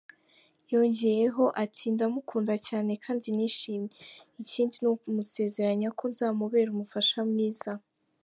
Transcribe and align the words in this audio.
Yongeyeho 0.73 1.43
ati 1.63 1.83
"Ndamukunda 1.95 2.55
cyane 2.67 2.91
kandi 3.03 3.27
nishimye, 3.35 3.91
ikindi 4.41 4.75
ni 4.79 4.89
ukumusezeranya 4.93 5.89
ko 5.97 6.03
nzamubera 6.11 6.69
umufasha 6.71 7.17
mwiza. 7.31 7.71